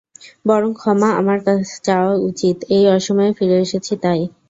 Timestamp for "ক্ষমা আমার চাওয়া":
0.73-2.13